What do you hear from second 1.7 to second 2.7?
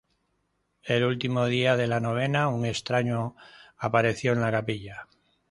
de la novena un